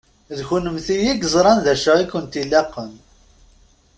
D 0.37 0.39
kennemti 0.47 0.95
i 1.09 1.13
yeẓṛan 1.19 1.57
d 1.65 1.67
acu 1.73 1.91
i 2.03 2.05
kent-ilaqen. 2.11 2.91